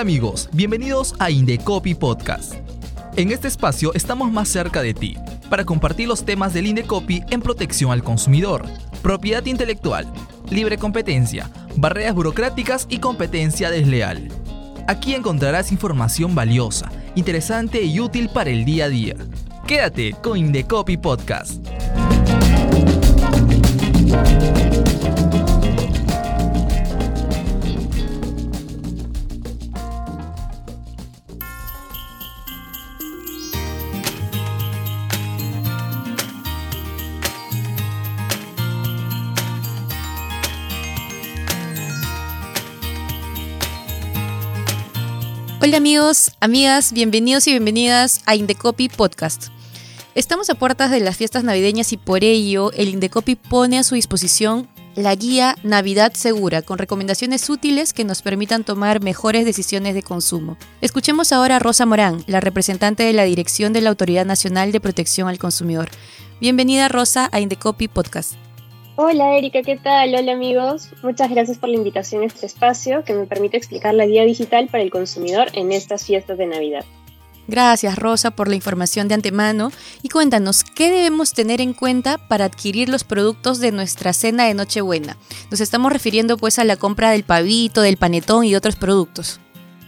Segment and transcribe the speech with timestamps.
[0.00, 2.54] Hola amigos, bienvenidos a Indecopy Podcast.
[3.16, 5.18] En este espacio estamos más cerca de ti
[5.50, 8.64] para compartir los temas del Indecopy en protección al consumidor,
[9.02, 10.10] propiedad intelectual,
[10.48, 14.28] libre competencia, barreras burocráticas y competencia desleal.
[14.88, 19.16] Aquí encontrarás información valiosa, interesante y útil para el día a día.
[19.66, 21.62] Quédate con Indecopy Podcast.
[45.70, 49.50] Hola amigos, amigas, bienvenidos y bienvenidas a Indecopy Podcast.
[50.16, 53.94] Estamos a puertas de las fiestas navideñas y por ello el Indecopy pone a su
[53.94, 60.02] disposición la guía Navidad Segura con recomendaciones útiles que nos permitan tomar mejores decisiones de
[60.02, 60.56] consumo.
[60.80, 64.80] Escuchemos ahora a Rosa Morán, la representante de la Dirección de la Autoridad Nacional de
[64.80, 65.88] Protección al Consumidor.
[66.40, 68.34] Bienvenida Rosa a Indecopy Podcast.
[68.96, 70.14] Hola Erika, ¿qué tal?
[70.14, 70.90] Hola amigos.
[71.02, 74.68] Muchas gracias por la invitación a este espacio que me permite explicar la guía digital
[74.68, 76.84] para el consumidor en estas fiestas de Navidad.
[77.46, 79.70] Gracias Rosa por la información de antemano
[80.02, 84.54] y cuéntanos qué debemos tener en cuenta para adquirir los productos de nuestra cena de
[84.54, 85.16] Nochebuena.
[85.50, 89.40] Nos estamos refiriendo pues a la compra del pavito, del panetón y otros productos.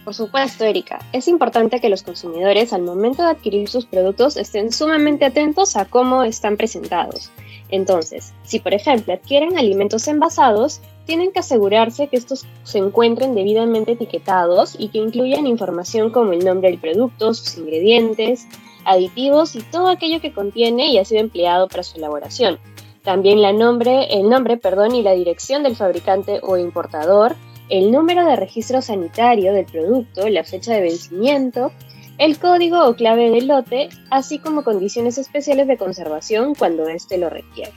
[0.03, 0.99] Por supuesto, Erika.
[1.13, 5.85] Es importante que los consumidores al momento de adquirir sus productos estén sumamente atentos a
[5.85, 7.31] cómo están presentados
[7.73, 13.93] entonces, si por ejemplo adquieren alimentos envasados, tienen que asegurarse que estos se encuentren debidamente
[13.93, 18.47] etiquetados y que incluyan información como el nombre del producto, sus ingredientes,
[18.85, 22.59] aditivos y todo aquello que contiene y ha sido empleado para su elaboración.
[23.01, 27.35] También la el nombre perdón, y la dirección del fabricante o importador,
[27.69, 31.71] el número de registro sanitario del producto, la fecha de vencimiento,
[32.17, 37.29] el código o clave del lote, así como condiciones especiales de conservación cuando éste lo
[37.29, 37.71] requiere.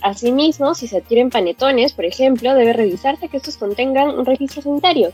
[0.00, 5.12] Asimismo, si se adquieren panetones, por ejemplo, debe revisarse que estos contengan un registro sanitario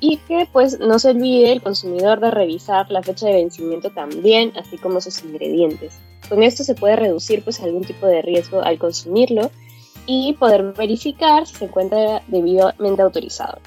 [0.00, 4.52] y que pues no se olvide el consumidor de revisar la fecha de vencimiento también,
[4.56, 5.98] así como sus ingredientes.
[6.28, 9.50] Con esto se puede reducir pues algún tipo de riesgo al consumirlo
[10.06, 13.58] y poder verificar si se encuentra debidamente autorizado.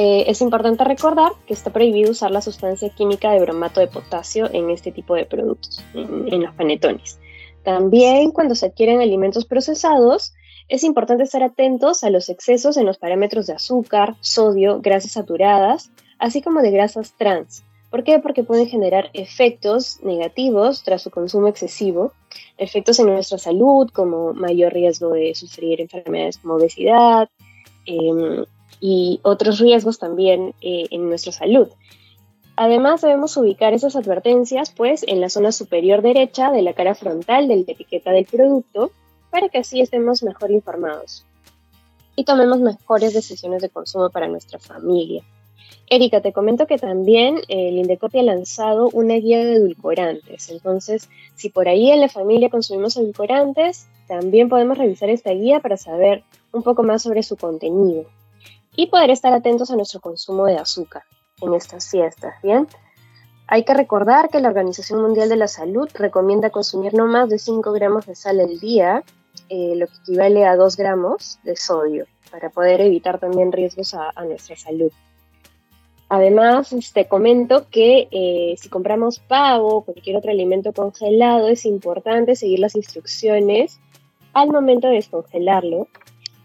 [0.00, 4.48] Eh, es importante recordar que está prohibido usar la sustancia química de bromato de potasio
[4.52, 7.18] en este tipo de productos, en, los panetones.
[7.64, 10.34] También cuando se adquieren alimentos procesados,
[10.68, 15.90] es importante estar atentos a los excesos en los parámetros de azúcar, sodio, grasas saturadas,
[16.20, 17.64] así como de grasas trans.
[17.90, 18.20] ¿Por qué?
[18.20, 22.12] Porque pueden generar efectos negativos tras su consumo excesivo,
[22.56, 27.28] efectos en nuestra salud como mayor riesgo de sufrir enfermedades como obesidad,
[27.84, 28.44] em,
[28.80, 31.68] y otros riesgos también eh, en nuestra salud.
[32.56, 37.46] Además, debemos ubicar esas advertencias pues, en la zona superior derecha de la cara frontal
[37.46, 38.90] de la etiqueta del producto
[39.30, 41.24] para que así estemos mejor informados
[42.16, 45.22] y tomemos mejores decisiones de consumo para nuestra familia.
[45.88, 50.50] Erika, te comento que también el Indecopi ha lanzado una guía de edulcorantes.
[50.50, 55.76] Entonces, si por ahí en la familia consumimos edulcorantes, también podemos revisar esta guía para
[55.76, 58.06] saber un poco más sobre su contenido
[58.78, 61.02] y poder estar atentos a nuestro consumo de azúcar
[61.40, 62.68] en estas fiestas, ¿bien?
[63.48, 67.40] Hay que recordar que la Organización Mundial de la Salud recomienda consumir no más de
[67.40, 69.02] 5 gramos de sal al día,
[69.48, 74.12] eh, lo que equivale a 2 gramos de sodio, para poder evitar también riesgos a,
[74.24, 74.92] nuestra salud.
[76.08, 81.64] Además, te este, comento que eh, si compramos pavo o cualquier otro alimento congelado, es
[81.64, 83.80] importante seguir las instrucciones
[84.34, 85.88] al momento de descongelarlo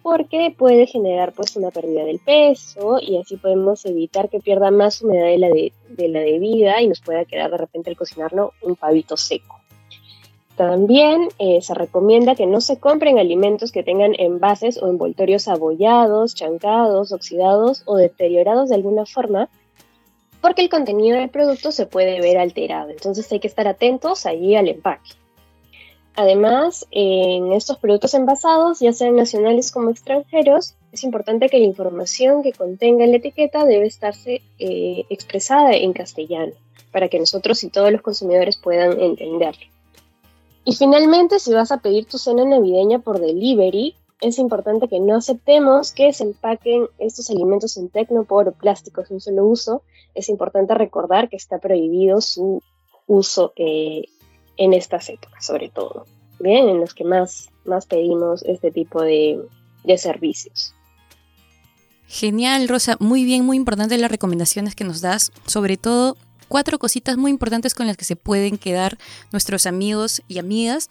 [0.04, 5.02] porque puede generar pues una pérdida del peso y así podemos evitar que pierda más
[5.02, 8.76] humedad de la, de, la debida y nos pueda quedar de repente al cocinarlo un
[8.76, 9.62] pavito seco.
[10.58, 16.36] También eh, se recomienda que no se compren alimentos que tengan envases o envoltorios abollados,
[16.36, 19.50] chancados, oxidados o deteriorados de alguna forma,
[20.42, 22.90] porque el contenido del producto se puede ver alterado.
[22.90, 25.12] Entonces hay que estar atentos allí al empaque.
[26.16, 32.44] Además, en estos productos envasados, ya sean nacionales como extranjeros, es importante que la información
[32.44, 36.54] que contenga en la etiqueta debe estarse eh, expresada en castellano
[36.92, 39.66] para que nosotros y todos los consumidores puedan entenderlo.
[40.66, 45.16] Y finalmente, si vas a pedir tu cena navideña por delivery, es importante que no
[45.16, 49.82] aceptemos que se empaquen estos alimentos en tecnopor o plásticos de un solo uso.
[50.14, 52.62] Es importante recordar que está prohibido su
[53.08, 54.04] uso eh,
[54.58, 56.06] en estas épocas, sobre todo,
[56.40, 56.70] ¿bien?
[56.70, 59.40] En los que más, más pedimos este tipo de,
[59.84, 60.74] de servicios.
[62.08, 62.98] Genial, Rosa.
[63.00, 65.32] Muy bien, muy importante las recomendaciones que nos das.
[65.48, 66.16] Sobre todo,
[66.48, 68.98] cuatro cositas muy importantes con las que se pueden quedar
[69.32, 70.90] nuestros amigos y amigas.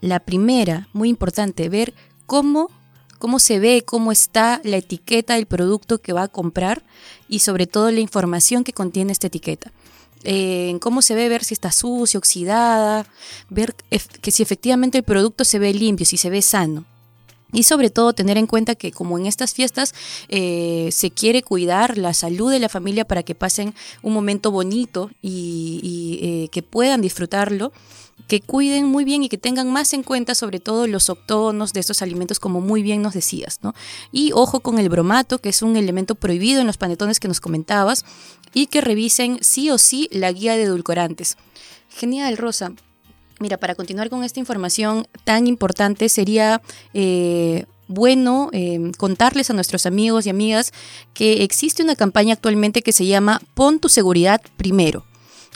[0.00, 1.94] La primera, muy importante, ver
[2.26, 2.70] cómo
[3.20, 6.82] cómo se ve, cómo está la etiqueta del producto que va a comprar
[7.28, 9.72] y sobre todo la información que contiene esta etiqueta.
[10.24, 13.06] Eh, cómo se ve, ver si está sucio, oxidada,
[13.48, 13.74] ver
[14.20, 16.84] que si efectivamente el producto se ve limpio, si se ve sano.
[17.52, 19.94] Y sobre todo tener en cuenta que como en estas fiestas
[20.28, 25.10] eh, se quiere cuidar la salud de la familia para que pasen un momento bonito
[25.22, 27.72] y, eh, que puedan disfrutarlo,
[28.28, 31.80] que cuiden muy bien y que tengan más en cuenta sobre todo los octonos de
[31.80, 33.74] estos alimentos como muy bien nos decías, ¿no?
[34.12, 37.40] Y ojo con el bromato, que es un elemento prohibido en los panetones que nos
[37.40, 38.04] comentabas,
[38.52, 41.36] y que revisen sí o sí la guía de edulcorantes.
[41.88, 42.72] Genial, Rosa.
[43.40, 46.60] Mira, para continuar con esta información tan importante sería
[46.92, 50.72] eh, bueno eh, contarles a nuestros amigos y amigas
[51.14, 55.06] que existe una campaña actualmente que se llama Pon tu seguridad primero.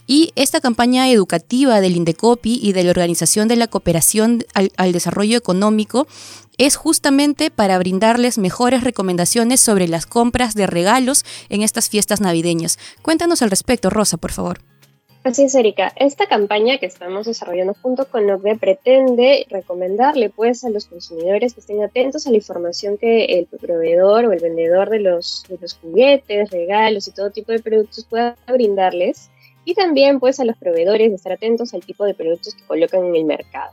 [0.07, 4.93] Y esta campaña educativa del Indecopi y de la Organización de la Cooperación al, al,
[4.93, 6.07] Desarrollo Económico
[6.57, 12.79] es justamente para brindarles mejores recomendaciones sobre las compras de regalos en estas fiestas navideñas.
[13.03, 14.61] Cuéntanos al respecto, Rosa, por favor.
[15.25, 15.91] Así es, Erika.
[15.97, 21.61] Esta campaña que estamos desarrollando junto con OCDE pretende recomendarle pues a los consumidores que
[21.61, 25.47] estén atentos a la información que el proveedor o el vendedor de los,
[25.81, 29.31] juguetes, regalos y todo tipo de productos pueda brindarles
[29.65, 33.07] y también pues a los proveedores de estar atentos al tipo de productos que colocan
[33.07, 33.73] en el mercado.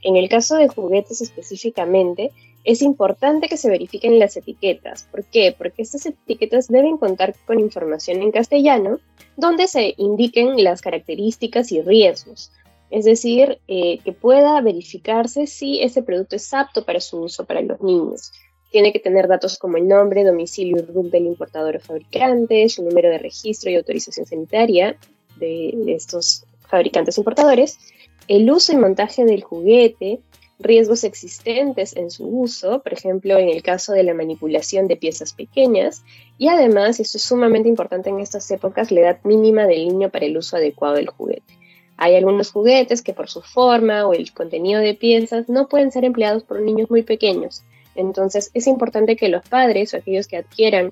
[0.00, 2.30] En el caso de juguetes específicamente,
[2.64, 5.06] es importante que se verifiquen las etiquetas.
[5.10, 5.54] ¿Por qué?
[5.56, 8.98] Porque estas etiquetas deben contar con información en castellano
[9.36, 12.50] donde se indiquen las características y riesgos.
[12.90, 17.60] Es decir, eh, que pueda verificarse si ese producto es apto para su uso para
[17.60, 18.32] los niños.
[18.70, 22.82] Tiene que tener datos como el nombre, domicilio y RUC del importador o fabricante, su
[22.82, 24.96] número de registro y autorización sanitaria
[25.36, 27.78] de estos fabricantes importadores,
[28.26, 30.20] el uso y montaje del juguete,
[30.64, 35.32] riesgos existentes en su uso, por ejemplo, en el caso de la manipulación de piezas
[35.32, 36.02] pequeñas,
[36.38, 40.26] y además, esto es sumamente importante en estas épocas, la edad mínima del niño para
[40.26, 41.54] el uso adecuado del juguete.
[41.96, 46.04] Hay algunos juguetes que por su forma o el contenido de piezas no pueden ser
[46.04, 47.62] empleados por niños muy pequeños.
[47.94, 50.90] Entonces es importante que los padres o aquellos que adquieran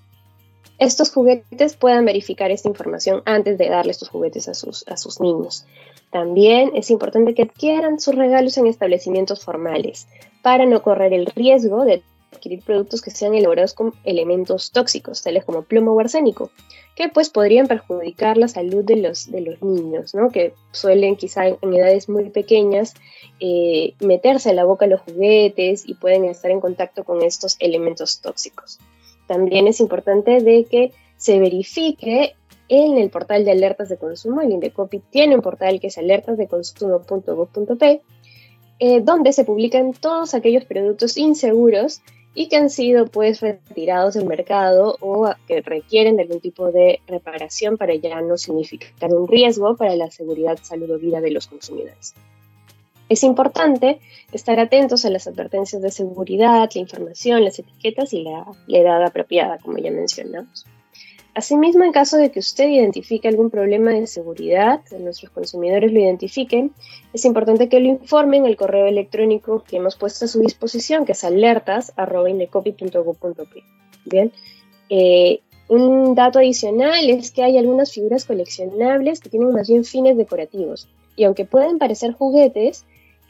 [0.78, 5.20] estos juguetes puedan verificar esta información antes de darle estos juguetes a sus, a sus
[5.20, 5.64] niños.
[6.12, 10.06] También es importante que adquieran sus regalos en establecimientos formales
[10.42, 15.44] para no correr el riesgo de adquirir productos que sean elaborados con elementos tóxicos, tales
[15.46, 16.50] como plomo o arsénico,
[16.96, 20.28] que pues podrían perjudicar la salud de los, de los niños, ¿no?
[20.28, 22.92] que suelen quizá en edades muy pequeñas
[23.40, 28.20] eh, meterse en la boca los juguetes y pueden estar en contacto con estos elementos
[28.20, 28.78] tóxicos.
[29.26, 32.34] También es importante de que se verifique
[32.68, 38.02] en el portal de alertas de consumo, el Indecopi tiene un portal que es alertasdeconsumo.gov.p,
[38.78, 42.00] eh, donde se publican todos aquellos productos inseguros
[42.34, 47.00] y que han sido pues retirados del mercado o que requieren de algún tipo de
[47.06, 51.46] reparación para ya no significar un riesgo para la seguridad, salud o vida de los
[51.46, 52.14] consumidores.
[53.08, 54.00] Es importante
[54.32, 59.58] estar atentos a las advertencias de seguridad, la información, las etiquetas y la edad apropiada,
[59.58, 60.64] como ya mencionamos.
[61.34, 66.74] Asimismo, en caso de que usted identifique algún problema de seguridad, nuestros consumidores lo identifiquen,
[67.14, 71.12] es importante que lo informen al correo electrónico que hemos puesto a su disposición, que
[71.12, 73.64] es alertas.indecopy.gov.p.
[74.04, 74.30] Bien.
[74.90, 80.18] Eh, un dato adicional es que hay algunas figuras coleccionables que tienen más bien fines
[80.18, 80.86] decorativos
[81.16, 82.84] y aunque pueden parecer juguetes,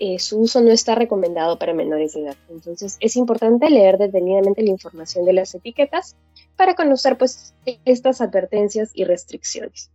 [0.05, 2.37] eh, su uso no está recomendado para menores de edad.
[2.51, 6.17] Entonces es importante leer detenidamente la información de las etiquetas
[6.57, 7.55] para conocer pues
[7.85, 9.93] estas advertencias y restricciones.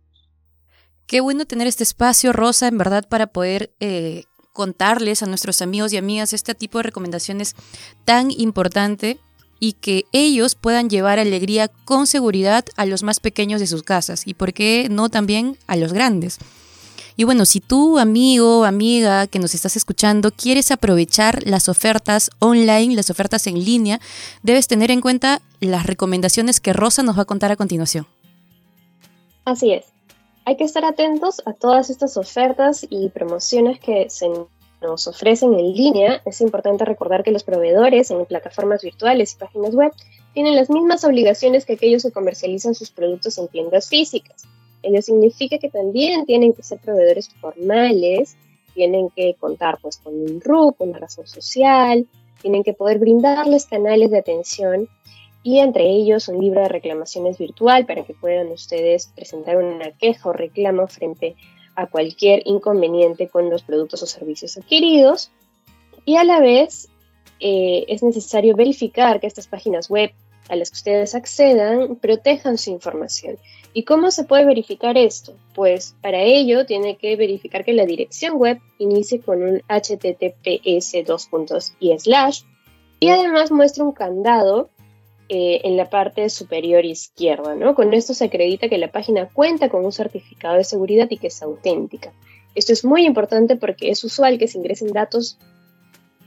[1.06, 4.24] Qué bueno tener este espacio, Rosa, en verdad, para poder eh,
[4.54, 7.54] contarles a nuestros amigos y amigas este tipo de recomendaciones
[8.06, 9.18] tan importante
[9.60, 14.26] y que ellos puedan llevar alegría con seguridad a los más pequeños de sus casas
[14.26, 16.38] y, por qué no, también a los grandes.
[17.20, 22.94] Y bueno, si tú, amigo, amiga que nos estás escuchando, quieres aprovechar las ofertas online,
[22.94, 23.98] las ofertas en línea,
[24.44, 28.06] debes tener en cuenta las recomendaciones que Rosa nos va a contar a continuación.
[29.44, 29.86] Así es.
[30.44, 34.28] Hay que estar atentos a todas estas ofertas y promociones que se
[34.80, 36.22] nos ofrecen en línea.
[36.24, 39.92] Es importante recordar que los proveedores en plataformas virtuales y páginas web
[40.34, 44.46] tienen las mismas obligaciones que aquellos que comercializan sus productos en tiendas físicas.
[44.82, 48.36] Ello significa que también tienen que ser proveedores formales,
[48.74, 52.06] tienen que contar pues con un RUC, una razón social,
[52.40, 54.88] tienen que poder brindarles canales de atención
[55.42, 60.28] y entre ellos un libro de reclamaciones virtual para que puedan ustedes presentar una queja
[60.28, 61.36] o reclamo frente
[61.74, 65.30] a cualquier inconveniente con los productos o servicios adquiridos.
[66.04, 66.88] Y a la vez
[67.40, 70.10] eh, es necesario verificar que estas páginas web
[70.48, 73.38] a las que ustedes accedan protejan su información.
[73.72, 75.34] ¿Y cómo se puede verificar esto?
[75.54, 80.94] Pues para ello tiene que verificar que la dirección web inicie con un https
[81.80, 82.42] y slash
[83.00, 84.70] y además muestra un candado
[85.28, 87.54] eh, en la parte superior izquierda.
[87.54, 87.74] ¿no?
[87.74, 91.26] Con esto se acredita que la página cuenta con un certificado de seguridad y que
[91.26, 92.12] es auténtica.
[92.54, 95.38] Esto es muy importante porque es usual que se ingresen datos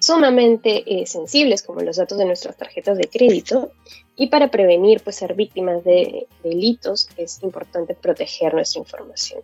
[0.02, 3.72] sumamente eh, sensibles como los datos de nuestras tarjetas de crédito
[4.16, 9.42] y para prevenir pues, ser víctimas de delitos es importante proteger nuestra información.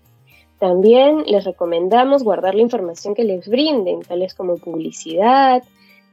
[0.60, 5.62] También les recomendamos guardar la información que les brinden, tales como publicidad,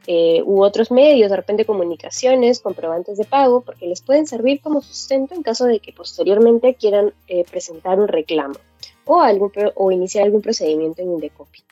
[0.05, 4.81] eh, u otros medios, de repente comunicaciones, comprobantes de pago, porque les pueden servir como
[4.81, 8.59] sustento en caso de que posteriormente quieran eh, presentar un reclamo
[9.05, 11.63] o, algún, o iniciar algún procedimiento en Indecopy.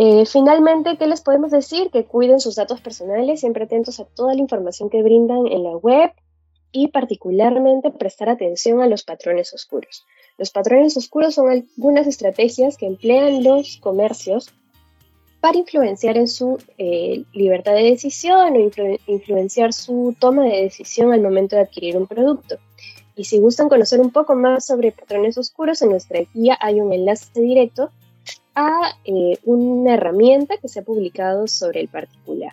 [0.00, 1.90] Eh, finalmente, ¿qué les podemos decir?
[1.90, 5.76] Que cuiden sus datos personales, siempre atentos a toda la información que brindan en la
[5.76, 6.12] web
[6.70, 10.04] y particularmente prestar atención a los patrones oscuros.
[10.38, 14.54] Los patrones oscuros son algunas estrategias que emplean los comercios
[15.40, 21.22] para influenciar en su eh, libertad de decisión o influenciar su toma de decisión al
[21.22, 22.58] momento de adquirir un producto.
[23.16, 26.92] Y si gustan conocer un poco más sobre patrones oscuros, en nuestra guía hay un
[26.92, 27.90] enlace directo
[28.54, 32.52] a eh, una herramienta que se ha publicado sobre el particular.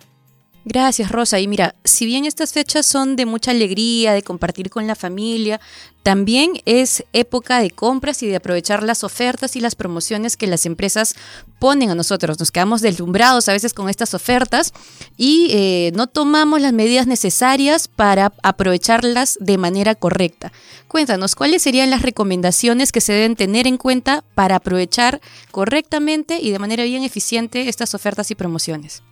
[0.68, 1.38] Gracias, Rosa.
[1.38, 5.60] Y mira, si bien estas fechas son de mucha alegría, de compartir con la familia,
[6.02, 10.66] también es época de compras y de aprovechar las ofertas y las promociones que las
[10.66, 11.14] empresas
[11.60, 12.40] ponen a nosotros.
[12.40, 14.72] Nos quedamos deslumbrados a veces con estas ofertas
[15.16, 20.50] y eh, no tomamos las medidas necesarias para aprovecharlas de manera correcta.
[20.88, 25.20] Cuéntanos, ¿cuáles serían las recomendaciones que se deben tener en cuenta para aprovechar
[25.52, 29.04] correctamente y de manera bien eficiente estas ofertas y promociones?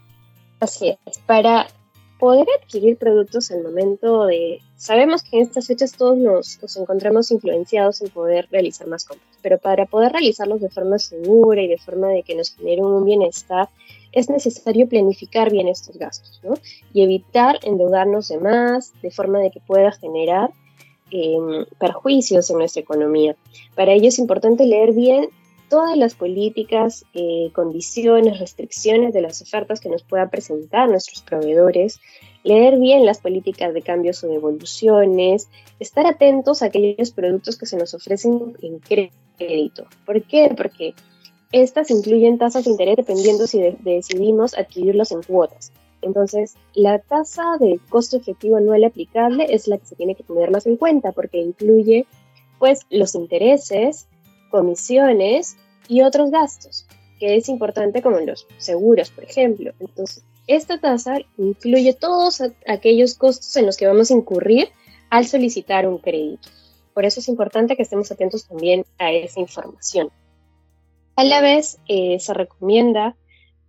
[0.60, 1.66] Así es, para
[2.18, 4.60] poder adquirir productos al momento de...
[4.76, 9.58] Sabemos que en estas fechas todos nos, encontramos influenciados en poder realizar más compras, pero
[9.58, 13.68] para poder realizarlos de forma segura y de forma de que nos genere un bienestar,
[14.12, 16.54] es necesario planificar bien estos gastos ¿no?
[16.92, 20.50] y evitar endeudarnos de más de forma de que pueda generar
[21.10, 23.36] em, perjuicios en nuestra economía.
[23.74, 25.28] Para ello es importante leer bien
[25.74, 31.98] todas las políticas, eh, condiciones, restricciones de las ofertas que nos puedan presentar nuestros proveedores,
[32.44, 35.48] leer bien las políticas de cambios o devoluciones,
[35.80, 39.88] estar atentos a aquellos productos que se nos ofrecen en crédito.
[40.06, 40.54] ¿Por qué?
[40.56, 40.94] Porque
[41.50, 45.72] estas incluyen tasas de interés dependiendo si decidimos adquirirlos en cuotas.
[46.02, 50.52] Entonces, la tasa de costo efectivo anual aplicable es la que se tiene que tener
[50.52, 52.06] más en cuenta porque incluye
[52.60, 54.06] pues los intereses,
[54.52, 55.56] comisiones
[55.88, 56.86] y otros gastos,
[57.18, 59.72] que es importante como los seguros, por ejemplo.
[59.80, 64.68] Entonces, esta tasa incluye todos aquellos costos en los que vamos a incurrir
[65.10, 66.48] al solicitar un crédito.
[66.92, 70.10] Por eso es importante que estemos atentos también a esa información.
[71.16, 73.16] A la vez, eh, se recomienda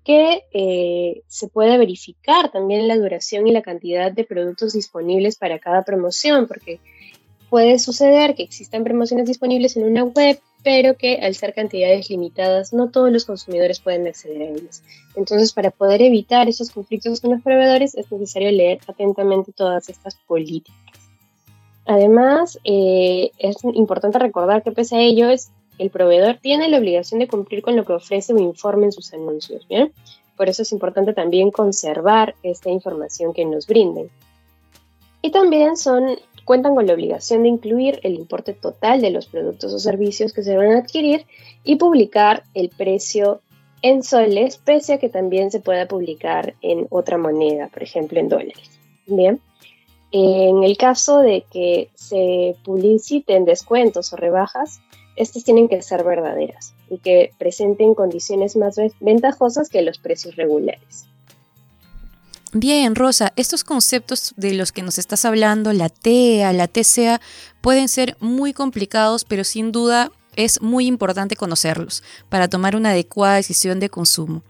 [0.03, 5.59] que eh, se pueda verificar también la duración y la cantidad de productos disponibles para
[5.59, 6.79] cada promoción, porque
[7.49, 12.73] puede suceder que existan promociones disponibles en una web pero que al ser cantidades limitadas
[12.73, 14.81] no todos los consumidores pueden acceder a ellas.
[15.15, 20.15] Entonces, para poder evitar esos conflictos con los proveedores es necesario leer atentamente todas estas
[20.15, 20.75] políticas.
[21.85, 27.19] Además, eh, es importante recordar que pese a ello, es, el proveedor tiene la obligación
[27.19, 29.67] de cumplir con lo que ofrece o informe en sus anuncios.
[30.35, 34.09] Por eso es importante también conservar esta información que nos brinden.
[35.21, 39.73] Y también son cuentan con la obligación de incluir el importe total de los productos
[39.73, 41.25] o servicios que se van a adquirir
[41.63, 43.41] y publicar el precio
[43.81, 48.29] en soles, pese a que también se pueda publicar en otra moneda, por ejemplo en
[48.29, 48.79] dólares.
[49.05, 49.41] Bien,
[50.11, 54.79] en el caso de que se publiciten descuentos o rebajas,
[55.15, 61.07] estas tienen que ser verdaderas y que presenten condiciones más ventajosas que los precios regulares.
[62.57, 67.19] Bien, Rosa, estos conceptos de los que nos estás hablando, la TEA, la TCA,
[67.59, 73.35] pueden ser muy complicados, pero sin duda es muy importante conocerlos para tomar una adecuada
[73.35, 74.41] decisión de consumo.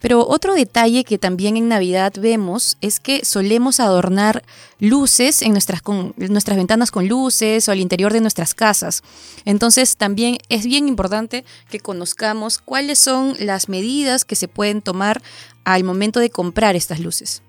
[0.00, 4.42] Pero otro detalle que también en Navidad vemos es que solemos adornar
[4.78, 5.82] luces en nuestras,
[6.16, 9.02] nuestras ventanas con luces o al interior de nuestras casas.
[9.44, 15.22] Entonces también es bien importante que conozcamos cuáles son las medidas que se pueden tomar
[15.64, 17.42] al momento de comprar estas luces.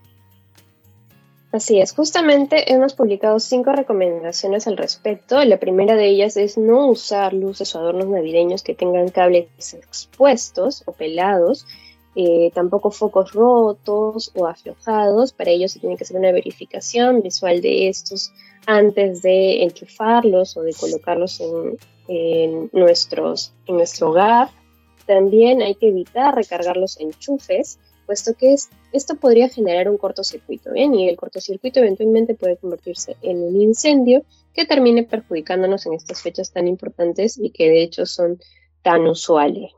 [1.52, 5.44] Así es, justamente hemos publicado cinco recomendaciones al respecto.
[5.46, 10.84] La primera de ellas es no usar luces o adornos navideños que tengan cables expuestos
[10.86, 11.66] o pelados,
[12.20, 15.34] eh, tampoco focos rotos o aflojados.
[15.34, 18.32] Para ello se tiene que hacer una verificación visual de estos
[18.66, 21.40] antes de enchufarlos o de colocarlos
[22.08, 24.50] en, nuestros, en nuestro hogar.
[25.06, 28.56] También hay que evitar recargar los enchufes puesto que
[28.94, 30.96] esto podría generar un cortocircuito, ¿bien?
[30.96, 36.52] Y el cortocircuito eventualmente puede convertirse en un incendio que termine perjudicándonos en estas fechas
[36.52, 38.40] tan importantes y que de hecho son
[38.82, 39.72] tan usuales.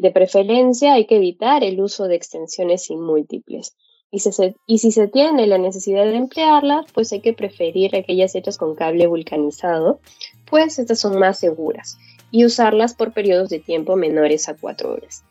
[0.00, 3.76] De preferencia hay que evitar el uso de extensiones múltiples.
[4.10, 4.22] Y,
[4.66, 8.74] y si se tiene la necesidad de emplearlas, pues hay que preferir aquellas hechas con
[8.74, 10.00] cable vulcanizado,
[10.48, 11.98] pues estas son más seguras,
[12.30, 15.22] y usarlas por periodos de tiempo menores a cuatro horas.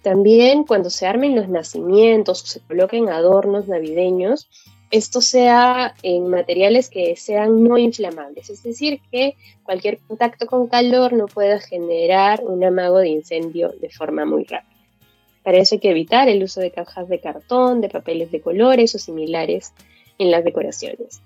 [0.00, 4.48] También cuando se armen los nacimientos o se coloquen adornos navideños,
[4.94, 9.34] esto sea en materiales que sean no inflamables, es decir, que
[9.64, 14.78] cualquier contacto con calor no pueda generar un amago de incendio de forma muy rápida.
[15.42, 18.94] Para eso hay que evitar el uso de cajas de cartón, de papeles de colores
[18.94, 19.72] o similares
[20.18, 21.20] en las decoraciones.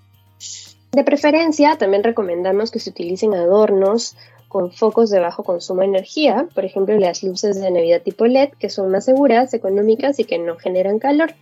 [0.91, 6.47] De preferencia, también recomendamos que se utilicen adornos con focos de bajo consumo de energía,
[6.55, 10.39] por ejemplo las luces de Navidad tipo LED, que son más seguras, económicas y que
[10.39, 11.35] no generan calor.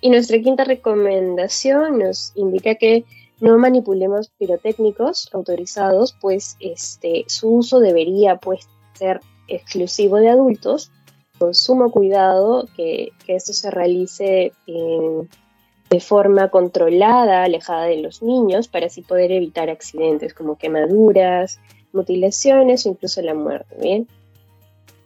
[0.00, 3.04] Y nuestra quinta recomendación nos indica que
[3.40, 10.90] no manipulemos pirotécnicos autorizados, pues este, su uso debería pues, ser exclusivo de adultos,
[11.38, 18.86] con sumo cuidado que, esto se realice de forma controlada, alejada de los niños, para
[18.86, 21.60] así poder evitar accidentes como quemaduras,
[21.92, 23.74] mutilaciones o incluso la muerte.
[23.80, 24.08] Bien.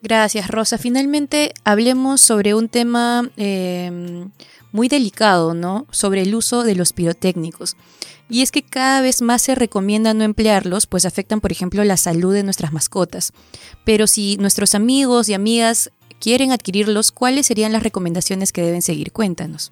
[0.03, 0.77] Gracias, Rosa.
[0.77, 4.31] Finalmente, hablemos sobre un tema em,
[4.75, 5.87] muy delicado, ¿no?
[5.93, 7.77] Sobre el uso de los pirotécnicos.
[8.29, 11.97] Y es que cada vez más se recomienda no emplearlos, pues afectan, por ejemplo, la
[11.97, 13.33] salud de nuestras mascotas.
[13.85, 19.13] Pero si nuestros amigos y amigas quieren adquirirlos, ¿cuáles serían las recomendaciones que deben seguir?
[19.13, 19.71] Cuéntanos.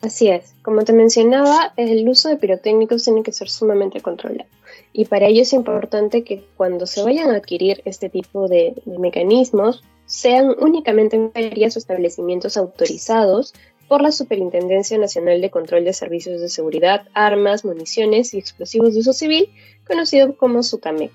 [0.00, 4.48] Así es, como te mencionaba, el uso de pirotécnicos tiene que ser sumamente controlado.
[4.94, 9.84] Y para ello es importante que cuando se vayan a adquirir este tipo de, mecanismos,
[10.06, 13.52] sean únicamente en ferias o establecimientos autorizados
[13.88, 19.00] por la Superintendencia Nacional de Control de Servicios de Seguridad, Armas, Municiones y Explosivos de
[19.00, 19.50] Uso Civil,
[19.86, 21.12] conocido como SUCAMEC,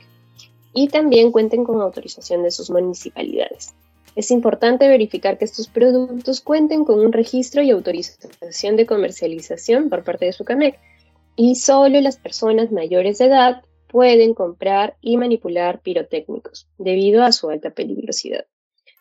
[0.73, 3.73] y también cuenten con autorización de sus municipalidades.
[4.15, 10.03] Es importante verificar que estos productos cuenten con un registro y autorización de comercialización por
[10.03, 10.79] parte de Sucamec
[11.35, 17.49] y solo las personas mayores de edad pueden comprar y manipular pirotécnicos debido a su
[17.49, 18.45] alta peligrosidad.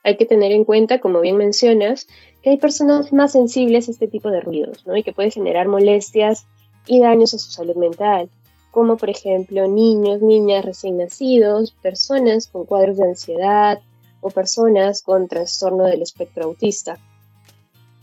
[0.03, 2.09] Hay que tener en cuenta, como bien mencionas,
[2.43, 6.47] que hay personas más sensibles a este tipo de ruidos y que puede generar molestias
[6.87, 8.29] y daños a su salud mental,
[8.71, 13.81] como por ejemplo niños, niñas recién nacidos, personas con cuadros de ansiedad,
[14.23, 16.99] o personas con trastorno del espectro autista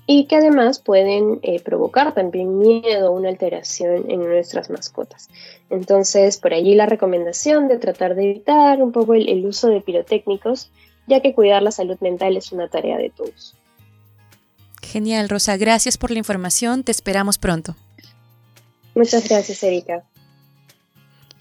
[0.05, 5.29] y que además pueden eh, provocar también miedo o una alteración en nuestras mascotas.
[5.69, 10.71] Entonces, por allí la recomendación de tratar de evitar un poco el uso de pirotécnicos,
[11.09, 13.55] ya que cuidar la salud mental es una tarea de todos.
[14.81, 15.57] Genial, Rosa.
[15.57, 16.83] Gracias por la información.
[16.83, 17.75] Te esperamos pronto.
[18.95, 20.03] Muchas gracias, Erika.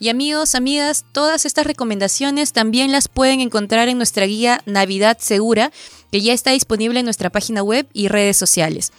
[0.00, 5.72] Y amigos, amigas, todas estas recomendaciones también las pueden encontrar en nuestra guía Navidad Segura,
[6.12, 8.92] que ya está disponible en nuestra página web y redes sociales.